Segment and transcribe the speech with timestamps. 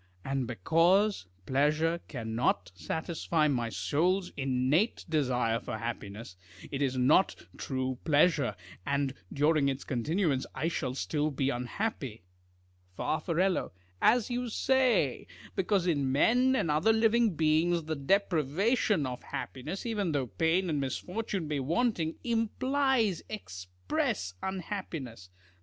[0.25, 6.35] And because pleasure cannot satisfy my soul's innate desire for happiness,
[6.71, 12.23] it is not true pleasure, and during its continuance I shall still be unhappy.
[12.97, 13.21] Far.
[14.01, 20.13] As you say: because in men and other living beings, the deprivation of happiness, even
[20.13, 25.29] though pain and misfortune be wanting, implies express unhappiness.